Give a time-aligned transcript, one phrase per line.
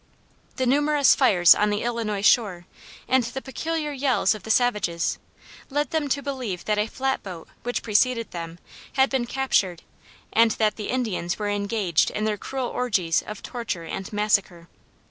[0.55, 2.65] The numerous fires on the Illinois shore
[3.07, 5.19] and the peculiar yells of the savages
[5.69, 8.57] led them to believe that a flat boat which preceded them
[8.93, 9.83] had been captured
[10.33, 14.67] and that the Indians were engaged in their cruel orgies of torture and massacre.